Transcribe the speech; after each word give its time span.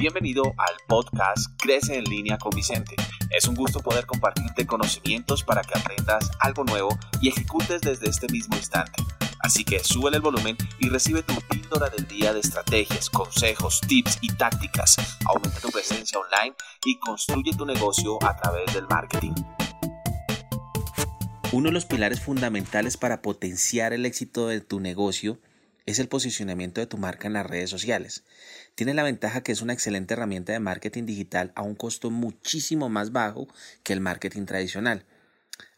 Bienvenido 0.00 0.44
al 0.44 0.74
podcast 0.86 1.60
Crece 1.60 1.98
en 1.98 2.04
línea 2.04 2.38
con 2.38 2.50
Vicente. 2.54 2.94
Es 3.30 3.48
un 3.48 3.56
gusto 3.56 3.80
poder 3.80 4.06
compartirte 4.06 4.64
conocimientos 4.64 5.42
para 5.42 5.62
que 5.62 5.76
aprendas 5.76 6.30
algo 6.38 6.62
nuevo 6.62 6.96
y 7.20 7.30
ejecutes 7.30 7.80
desde 7.80 8.08
este 8.08 8.28
mismo 8.28 8.56
instante. 8.56 9.02
Así 9.40 9.64
que 9.64 9.80
sube 9.80 10.14
el 10.14 10.20
volumen 10.20 10.56
y 10.78 10.88
recibe 10.88 11.24
tu 11.24 11.34
píldora 11.50 11.90
del 11.90 12.06
día 12.06 12.32
de 12.32 12.38
estrategias, 12.38 13.10
consejos, 13.10 13.80
tips 13.88 14.18
y 14.20 14.28
tácticas. 14.28 15.18
Aumenta 15.26 15.58
tu 15.58 15.70
presencia 15.70 16.20
online 16.20 16.54
y 16.84 16.96
construye 17.00 17.52
tu 17.56 17.66
negocio 17.66 18.22
a 18.22 18.36
través 18.36 18.72
del 18.72 18.86
marketing. 18.86 19.34
Uno 21.50 21.70
de 21.70 21.72
los 21.72 21.86
pilares 21.86 22.20
fundamentales 22.20 22.96
para 22.96 23.20
potenciar 23.20 23.92
el 23.92 24.06
éxito 24.06 24.46
de 24.46 24.60
tu 24.60 24.78
negocio 24.78 25.40
es 25.90 25.98
el 25.98 26.08
posicionamiento 26.08 26.82
de 26.82 26.86
tu 26.86 26.98
marca 26.98 27.26
en 27.26 27.32
las 27.32 27.46
redes 27.46 27.70
sociales. 27.70 28.22
Tiene 28.74 28.92
la 28.92 29.02
ventaja 29.02 29.42
que 29.42 29.52
es 29.52 29.62
una 29.62 29.72
excelente 29.72 30.12
herramienta 30.12 30.52
de 30.52 30.60
marketing 30.60 31.06
digital 31.06 31.50
a 31.54 31.62
un 31.62 31.74
costo 31.74 32.10
muchísimo 32.10 32.90
más 32.90 33.10
bajo 33.10 33.48
que 33.84 33.94
el 33.94 34.00
marketing 34.00 34.44
tradicional. 34.44 35.06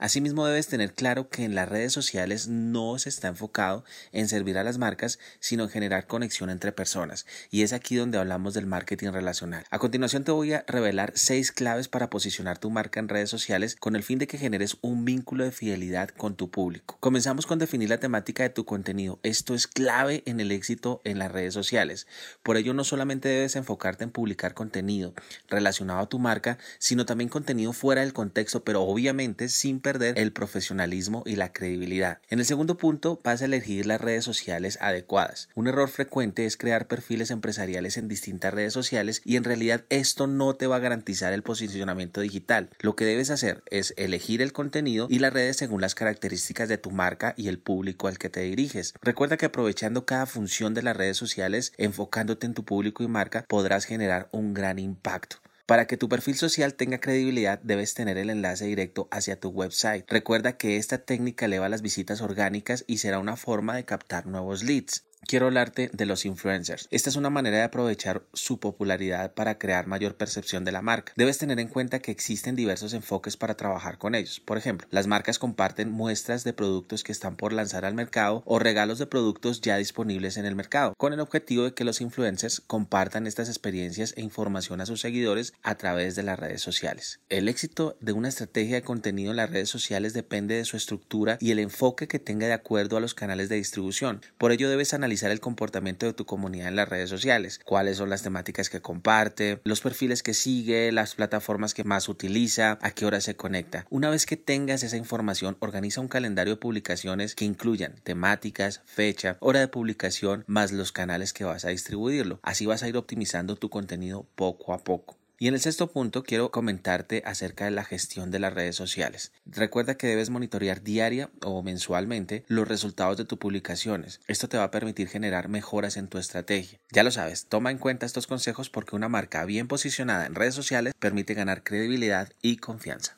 Asimismo, 0.01 0.47
debes 0.47 0.67
tener 0.67 0.95
claro 0.95 1.29
que 1.29 1.45
en 1.45 1.55
las 1.55 1.69
redes 1.69 1.93
sociales 1.93 2.49
no 2.49 2.99
se 2.99 3.11
está 3.11 3.29
enfocado 3.29 3.85
en 4.13 4.29
servir 4.29 4.57
a 4.57 4.65
las 4.65 4.79
marcas, 4.79 5.19
sino 5.41 5.65
en 5.65 5.69
generar 5.69 6.07
conexión 6.07 6.49
entre 6.49 6.73
personas. 6.73 7.27
Y 7.51 7.65
es 7.65 7.75
aquí 7.75 7.97
donde 7.97 8.17
hablamos 8.17 8.55
del 8.55 8.65
marketing 8.65 9.11
relacional. 9.11 9.67
A 9.71 9.79
continuación 9.79 10.25
te 10.25 10.33
voy 10.33 10.55
a 10.55 10.65
revelar 10.67 11.13
seis 11.17 11.53
claves 11.53 11.89
para 11.89 12.09
posicionar 12.09 12.57
tu 12.57 12.71
marca 12.71 12.99
en 12.99 13.11
redes 13.11 13.29
sociales 13.29 13.77
con 13.77 13.95
el 13.95 14.03
fin 14.03 14.19
de 14.19 14.27
que 14.27 14.39
generes 14.39 14.79
un 14.81 15.05
vínculo 15.05 15.45
de 15.45 15.53
fidelidad 15.53 16.09
con 16.09 16.35
tu 16.35 16.51
público. 16.51 16.97
Comenzamos 17.01 17.45
con 17.45 17.59
definir 17.59 17.91
la 17.91 18.01
temática 18.01 18.43
de 18.43 18.49
tu 18.49 18.65
contenido. 18.65 19.19
Esto 19.23 19.55
es 19.55 19.67
clave 19.67 20.23
en 20.25 20.41
el 20.41 20.51
éxito 20.51 21.03
en 21.05 21.19
las 21.19 21.31
redes 21.31 21.53
sociales. 21.53 22.07
Por 22.43 22.57
ello, 22.57 22.73
no 22.73 22.85
solamente 22.85 23.29
debes 23.29 23.55
enfocarte 23.55 24.05
en 24.05 24.13
publicar 24.13 24.55
contenido 24.55 25.13
relacionado 25.51 26.01
a 26.01 26.09
tu 26.09 26.19
marca, 26.19 26.57
sino 26.79 27.05
también 27.05 27.29
contenido 27.29 27.75
fuera 27.75 28.01
del 28.01 28.15
contexto, 28.15 28.65
pero 28.65 28.81
obviamente 28.81 29.51
sin 29.51 29.81
el 29.99 30.33
profesionalismo 30.33 31.23
y 31.27 31.37
la 31.37 31.53
credibilidad. 31.53 32.19
En 32.29 32.39
el 32.39 32.45
segundo 32.45 32.77
punto, 32.77 33.21
vas 33.25 33.43
a 33.43 33.47
elegir 33.47 33.87
las 33.87 34.01
redes 34.01 34.25
sociales 34.25 34.79
adecuadas. 34.81 35.49
Un 35.55 35.67
error 35.67 35.89
frecuente 35.89 36.47
es 36.47 36.57
crear 36.57 36.87
perfiles 36.87 37.31
empresariales 37.31 37.97
en 37.97 38.09
distintas 38.09 38.55
redes 38.55 38.73
sociales 38.73 39.23
y 39.25 39.37
en 39.37 39.45
realidad 39.45 39.85
esto 39.89 40.27
no 40.27 40.55
te 40.55 40.67
va 40.67 40.77
a 40.77 40.81
garantizar 40.81 41.33
el 41.33 41.43
posicionamiento 41.43 42.21
digital. 42.21 42.71
Lo 42.81 42.97
que 42.97 43.05
debes 43.05 43.31
hacer 43.31 43.63
es 43.71 43.95
elegir 43.97 44.43
el 44.43 44.53
contenido 44.53 45.07
y 45.11 45.19
las 45.19 45.33
redes 45.33 45.57
según 45.57 45.81
las 45.81 45.95
características 45.95 46.69
de 46.69 46.79
tu 46.79 46.91
marca 46.91 47.35
y 47.37 47.49
el 47.49 47.59
público 47.59 48.09
al 48.09 48.19
que 48.19 48.31
te 48.31 48.41
diriges. 48.41 48.95
Recuerda 49.03 49.37
que 49.37 49.47
aprovechando 49.47 50.07
cada 50.07 50.27
función 50.27 50.75
de 50.75 50.83
las 50.83 50.97
redes 50.97 51.17
sociales, 51.17 51.73
enfocándote 51.79 52.47
en 52.47 52.55
tu 52.55 52.65
público 52.65 53.03
y 53.03 53.09
marca, 53.09 53.45
podrás 53.49 53.85
generar 53.85 54.29
un 54.33 54.55
gran 54.55 54.79
impacto. 54.79 55.37
Para 55.71 55.87
que 55.87 55.97
tu 55.97 56.09
perfil 56.09 56.35
social 56.35 56.75
tenga 56.75 56.99
credibilidad 56.99 57.61
debes 57.63 57.95
tener 57.95 58.19
el 58.19 58.29
enlace 58.29 58.65
directo 58.65 59.07
hacia 59.13 59.39
tu 59.39 59.51
website. 59.51 60.05
Recuerda 60.11 60.57
que 60.57 60.79
esta 60.79 60.99
técnica 60.99 61.45
eleva 61.45 61.69
las 61.69 61.81
visitas 61.81 62.23
orgánicas 62.23 62.83
y 62.89 62.99
será 62.99 63.21
una 63.21 63.37
forma 63.37 63.77
de 63.77 63.85
captar 63.85 64.27
nuevos 64.27 64.65
leads. 64.65 65.05
Quiero 65.27 65.47
hablarte 65.47 65.91
de 65.93 66.07
los 66.07 66.25
influencers. 66.25 66.89
Esta 66.91 67.11
es 67.11 67.15
una 67.15 67.31
manera 67.31 67.59
de 67.59 67.63
aprovechar 67.63 68.25
su 68.33 68.59
popularidad 68.59 69.35
para 69.35 69.59
crear 69.59 69.87
mayor 69.87 70.17
percepción 70.17 70.65
de 70.65 70.73
la 70.73 70.83
marca. 70.83 71.13
Debes 71.15 71.39
tener 71.39 71.61
en 71.61 71.69
cuenta 71.69 72.01
que 72.01 72.11
existen 72.11 72.57
diversos 72.57 72.95
enfoques 72.95 73.37
para 73.37 73.55
trabajar 73.55 73.99
con 73.99 74.15
ellos. 74.15 74.41
Por 74.41 74.57
ejemplo, 74.57 74.89
las 74.91 75.07
marcas 75.07 75.39
comparten 75.39 75.91
muestras 75.91 76.43
de 76.43 76.55
productos 76.55 77.05
que 77.05 77.13
están 77.13 77.37
por 77.37 77.53
lanzar 77.53 77.85
al 77.85 77.95
mercado 77.95 78.43
o 78.47 78.59
regalos 78.59 78.99
de 78.99 79.07
productos 79.07 79.61
ya 79.61 79.77
disponibles 79.77 80.39
en 80.39 80.47
el 80.47 80.57
mercado, 80.57 80.95
con 80.97 81.13
el 81.13 81.21
objetivo 81.21 81.65
de 81.65 81.75
que 81.75 81.85
los 81.85 82.01
influencers 82.01 82.61
compartan 82.67 83.27
estas 83.27 83.49
experiencias 83.49 84.15
e 84.17 84.23
información 84.23 84.81
a 84.81 84.87
sus 84.87 85.01
seguidores 85.03 85.53
a 85.63 85.77
través 85.77 86.17
de 86.17 86.23
las 86.23 86.39
redes 86.39 86.63
sociales. 86.63 87.21
El 87.29 87.49
éxito 87.49 87.97
de 88.01 88.13
una 88.13 88.31
estrategia 88.31 88.77
de 88.77 88.83
contenido 88.83 89.31
en 89.31 89.37
las 89.37 89.51
redes 89.51 89.69
sociales 89.69 90.15
depende 90.15 90.57
de 90.57 90.65
su 90.65 90.77
estructura 90.79 91.37
y 91.41 91.51
el 91.51 91.59
enfoque 91.59 92.09
que 92.09 92.19
tenga 92.19 92.47
de 92.47 92.55
acuerdo 92.55 92.97
a 92.97 93.01
los 93.01 93.15
canales 93.15 93.49
de 93.49 93.57
distribución. 93.57 94.23
Por 94.39 94.51
ello 94.51 94.69
debes 94.69 94.95
analizar 95.11 95.33
el 95.33 95.41
comportamiento 95.41 96.07
de 96.07 96.13
tu 96.13 96.25
comunidad 96.25 96.69
en 96.69 96.77
las 96.77 96.89
redes 96.89 97.11
sociales, 97.11 97.59
cuáles 97.65 97.97
son 97.97 98.11
las 98.11 98.23
temáticas 98.23 98.71
que 98.71 98.81
comparte, 98.81 99.61
los 99.65 99.81
perfiles 99.81 100.23
que 100.23 100.35
sigue, 100.35 100.93
las 100.93 101.17
plataformas 101.17 101.75
que 101.75 101.83
más 101.83 102.09
utiliza, 102.09 102.79
a 102.81 102.93
qué 102.93 103.07
hora 103.07 103.21
se 103.21 103.35
conecta. 103.35 103.87
Una 103.91 104.09
vez 104.09 104.25
que 104.25 104.37
tengas 104.37 104.85
esa 104.85 104.97
información, 104.97 105.57
organiza 105.59 106.01
un 106.01 106.07
calendario 106.07 106.55
de 106.55 106.61
publicaciones 106.61 107.35
que 107.35 107.45
incluyan 107.45 107.97
temáticas, 108.05 108.83
fecha, 108.85 109.37
hora 109.41 109.59
de 109.59 109.67
publicación, 109.67 110.45
más 110.47 110.71
los 110.71 110.93
canales 110.93 111.33
que 111.33 111.43
vas 111.43 111.65
a 111.65 111.71
distribuirlo. 111.71 112.39
Así 112.45 112.67
vas 112.67 112.85
a 112.85 112.89
ir 112.89 112.97
optimizando 112.97 113.57
tu 113.57 113.69
contenido 113.69 114.29
poco 114.37 114.73
a 114.75 114.79
poco. 114.79 115.20
Y 115.43 115.49
en 115.49 115.55
el 115.55 115.61
sexto 115.61 115.91
punto 115.91 116.23
quiero 116.23 116.51
comentarte 116.51 117.23
acerca 117.25 117.65
de 117.65 117.71
la 117.71 117.83
gestión 117.83 118.31
de 118.31 118.39
las 118.39 118.53
redes 118.53 118.77
sociales. 118.77 119.33
Recuerda 119.47 119.95
que 119.95 120.07
debes 120.07 120.29
monitorear 120.29 120.83
diaria 120.83 121.31
o 121.43 121.63
mensualmente 121.63 122.45
los 122.47 122.69
resultados 122.69 123.17
de 123.17 123.25
tus 123.25 123.39
publicaciones. 123.39 124.21
Esto 124.29 124.51
te 124.51 124.59
va 124.59 124.65
a 124.65 124.71
permitir 124.71 125.09
generar 125.09 125.49
mejoras 125.49 125.97
en 125.97 126.09
tu 126.09 126.19
estrategia. 126.19 126.79
Ya 126.93 127.05
lo 127.05 127.11
sabes, 127.11 127.47
toma 127.47 127.71
en 127.71 127.79
cuenta 127.79 128.05
estos 128.05 128.27
consejos 128.27 128.69
porque 128.69 128.95
una 128.95 129.09
marca 129.09 129.47
bien 129.47 129.67
posicionada 129.67 130.27
en 130.27 130.35
redes 130.35 130.55
sociales 130.55 130.93
permite 130.99 131.33
ganar 131.33 131.63
credibilidad 131.63 132.31
y 132.43 132.59
confianza. 132.59 133.17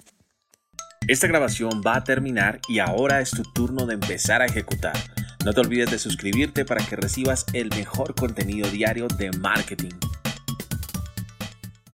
Esta 1.08 1.26
grabación 1.26 1.82
va 1.84 1.96
a 1.96 2.04
terminar 2.04 2.60
y 2.68 2.78
ahora 2.78 3.20
es 3.20 3.32
tu 3.32 3.42
turno 3.42 3.84
de 3.84 3.94
empezar 3.94 4.42
a 4.42 4.46
ejecutar. 4.46 4.96
No 5.44 5.52
te 5.52 5.60
olvides 5.60 5.90
de 5.90 5.98
suscribirte 5.98 6.64
para 6.64 6.86
que 6.86 6.94
recibas 6.94 7.46
el 7.52 7.70
mejor 7.70 8.14
contenido 8.14 8.70
diario 8.70 9.08
de 9.08 9.32
marketing 9.32 9.98